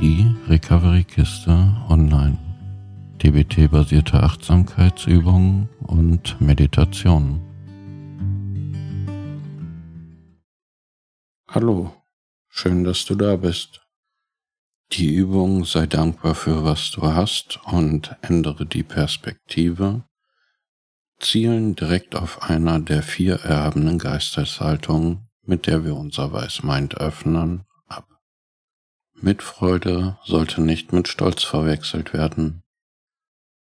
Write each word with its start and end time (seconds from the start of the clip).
die 0.00 0.32
Recovery-Kiste 0.46 1.76
online. 1.88 2.38
DBT-basierte 3.22 4.22
Achtsamkeitsübungen 4.22 5.68
und 5.80 6.40
Meditationen. 6.40 7.40
Hallo, 11.48 11.92
schön, 12.48 12.84
dass 12.84 13.04
du 13.06 13.16
da 13.16 13.34
bist. 13.34 13.80
Die 14.92 15.12
Übung 15.12 15.64
sei 15.64 15.86
dankbar 15.86 16.36
für 16.36 16.62
was 16.62 16.92
du 16.92 17.02
hast 17.02 17.58
und 17.64 18.14
ändere 18.22 18.66
die 18.66 18.84
Perspektive 18.84 20.04
zielen 21.18 21.74
direkt 21.74 22.14
auf 22.14 22.42
einer 22.42 22.78
der 22.78 23.02
vier 23.02 23.40
erhabenen 23.40 23.98
Geisteshaltungen, 23.98 25.28
mit 25.42 25.66
der 25.66 25.84
wir 25.84 25.96
unser 25.96 26.32
Weißmind 26.32 26.98
öffnen. 26.98 27.64
Mitfreude 29.20 30.16
sollte 30.24 30.60
nicht 30.60 30.92
mit 30.92 31.08
Stolz 31.08 31.42
verwechselt 31.42 32.12
werden, 32.12 32.62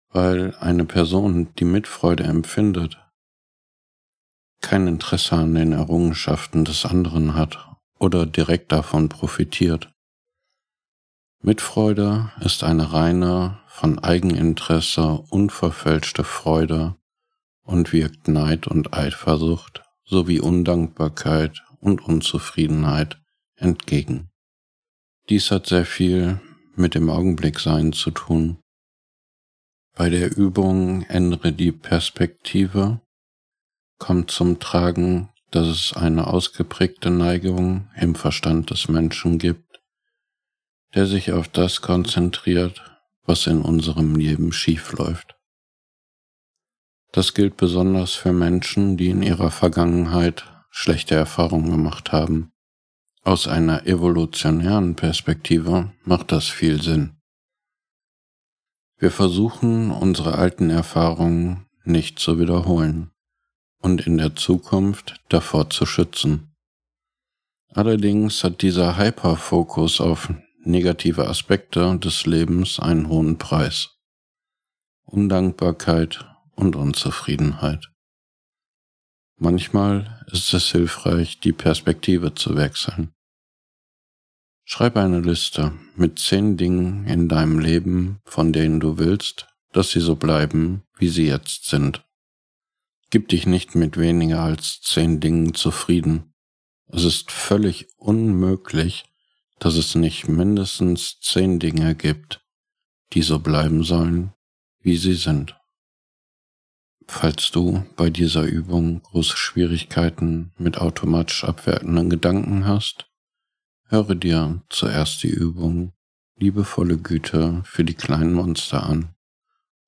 weil 0.09 0.55
eine 0.55 0.84
Person, 0.84 1.53
die 1.59 1.66
Mitfreude 1.66 2.23
empfindet, 2.23 2.98
kein 4.61 4.88
Interesse 4.88 5.35
an 5.35 5.53
den 5.53 5.73
Errungenschaften 5.73 6.66
des 6.66 6.85
anderen 6.85 7.35
hat 7.35 7.70
oder 7.99 8.25
direkt 8.25 8.71
davon 8.71 9.09
profitiert. 9.09 9.91
Mitfreude 11.44 12.31
ist 12.39 12.63
eine 12.63 12.91
reine, 12.91 13.59
von 13.67 13.99
Eigeninteresse 13.99 15.23
unverfälschte 15.30 16.23
Freude 16.23 16.95
und 17.61 17.94
wirkt 17.94 18.27
Neid 18.27 18.66
und 18.66 18.94
Eifersucht 18.94 19.83
sowie 20.03 20.39
Undankbarkeit 20.39 21.63
und 21.80 22.02
Unzufriedenheit 22.02 23.20
entgegen. 23.55 24.33
Dies 25.30 25.52
hat 25.52 25.68
sehr 25.68 25.86
viel 25.86 26.41
mit 26.75 26.95
dem 26.95 27.09
Augenblicksein 27.09 27.94
zu 27.94 28.11
tun. 28.11 28.59
Bei 29.95 30.09
der 30.09 30.36
Übung 30.36 31.03
ändere 31.03 31.53
die 31.53 31.72
Perspektive 31.72 33.02
kommt 34.00 34.31
zum 34.31 34.59
Tragen, 34.59 35.30
dass 35.52 35.67
es 35.67 35.94
eine 35.94 36.28
ausgeprägte 36.28 37.09
Neigung 37.09 37.89
im 37.95 38.16
Verstand 38.16 38.72
des 38.72 38.89
Menschen 38.89 39.38
gibt, 39.38 39.81
der 40.95 41.06
sich 41.06 41.31
auf 41.31 41.47
das 41.47 41.81
konzentriert, 41.81 42.81
was 43.23 43.47
in 43.47 43.62
unserem 43.62 44.16
Leben 44.16 44.52
schiefläuft. 44.52 45.36
Das 47.12 47.36
gilt 47.36 47.56
besonders 47.56 48.14
für 48.14 48.34
Menschen, 48.34 48.97
die 48.97 49.09
in 49.09 49.22
ihrer 49.22 49.52
Vergangenheit 49.52 50.44
schlechte 50.72 51.14
Erfahrungen 51.14 51.69
gemacht 51.69 52.12
haben. 52.12 52.53
Aus 53.25 53.47
einer 53.47 53.88
evolutionären 53.88 54.95
Perspektive 54.95 55.93
macht 56.03 56.33
das 56.33 56.49
viel 56.49 56.81
Sinn. 56.81 57.16
Wir 58.97 59.11
versuchen, 59.11 59.91
unsere 59.91 60.35
alten 60.35 60.69
Erfahrungen 60.69 61.66
nicht 61.85 62.19
zu 62.19 62.38
wiederholen 62.38 63.11
und 63.79 64.05
in 64.05 64.17
der 64.17 64.35
Zukunft 64.35 65.21
davor 65.29 65.69
zu 65.69 65.85
schützen. 65.85 66.53
Allerdings 67.69 68.44
hat 68.44 68.61
dieser 68.61 68.97
Hyperfokus 68.97 70.01
auf 70.01 70.33
negative 70.66 71.27
Aspekte 71.27 71.97
des 71.99 72.25
Lebens 72.25 72.79
einen 72.79 73.07
hohen 73.07 73.38
Preis. 73.38 73.91
Undankbarkeit 75.05 76.25
und 76.55 76.75
Unzufriedenheit. 76.75 77.92
Manchmal 79.38 80.26
ist 80.31 80.53
es 80.53 80.72
hilfreich, 80.72 81.39
die 81.39 81.53
Perspektive 81.53 82.34
zu 82.36 82.56
wechseln. 82.56 83.14
Schreib 84.64 84.95
eine 84.95 85.20
Liste 85.20 85.73
mit 85.95 86.20
zehn 86.20 86.56
Dingen 86.56 87.06
in 87.06 87.28
deinem 87.28 87.59
Leben, 87.59 88.20
von 88.25 88.53
denen 88.53 88.80
du 88.80 88.98
willst, 88.98 89.48
dass 89.73 89.92
sie 89.92 90.00
so 90.00 90.16
bleiben, 90.16 90.84
wie 90.97 91.09
sie 91.09 91.28
jetzt 91.28 91.66
sind. 91.66 92.06
Gib 93.09 93.28
dich 93.28 93.46
nicht 93.46 93.75
mit 93.75 93.97
weniger 93.97 94.41
als 94.41 94.81
zehn 94.81 95.19
Dingen 95.19 95.53
zufrieden. 95.53 96.34
Es 96.88 97.03
ist 97.03 97.31
völlig 97.31 97.88
unmöglich, 97.97 99.06
dass 99.59 99.75
es 99.75 99.96
nicht 99.96 100.28
mindestens 100.28 101.19
zehn 101.19 101.59
Dinge 101.59 101.96
gibt, 101.96 102.41
die 103.13 103.22
so 103.22 103.40
bleiben 103.40 103.84
sollen, 103.84 104.34
wie 104.80 104.97
sie 104.97 105.16
sind. 105.16 105.56
Falls 107.08 107.52
du 107.52 107.86
bei 107.96 108.09
dieser 108.09 108.44
Übung 108.44 109.02
große 109.03 109.38
Schwierigkeiten 109.38 110.52
mit 110.58 110.78
automatisch 110.78 111.44
abwertenden 111.44 112.09
Gedanken 112.09 112.66
hast, 112.66 113.08
höre 113.88 114.16
dir 114.16 114.62
zuerst 114.69 115.24
die 115.24 115.30
Übung 115.30 115.94
liebevolle 116.36 116.97
Güte 116.97 117.62
für 117.66 117.84
die 117.84 117.94
kleinen 117.94 118.34
Monster 118.34 118.86
an, 118.86 119.16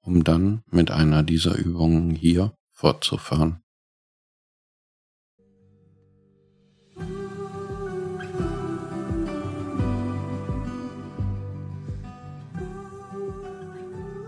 um 0.02 0.24
dann 0.24 0.64
mit 0.70 0.92
einer 0.92 1.24
dieser 1.24 1.56
Übungen 1.58 2.12
hier 2.12 2.56
fortzufahren. 2.72 3.62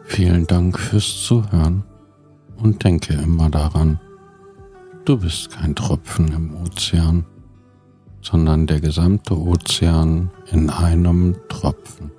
Vielen 0.06 0.48
Dank 0.48 0.80
fürs 0.80 1.24
Zuhören 1.24 1.84
und 2.62 2.84
denke 2.84 3.14
immer 3.14 3.50
daran, 3.50 4.00
du 5.06 5.18
bist 5.18 5.52
kein 5.52 5.76
Tropfen 5.76 6.28
im 6.34 6.56
Ozean, 6.56 7.26
sondern 8.22 8.68
der 8.68 8.82
gesamte 8.82 9.38
Ozean 9.38 10.32
in 10.52 10.70
einem 10.70 11.36
Tropfen. 11.50 12.12